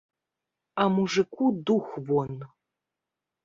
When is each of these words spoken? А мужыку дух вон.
А 0.83 0.87
мужыку 0.93 1.45
дух 1.69 1.87
вон. 2.09 2.31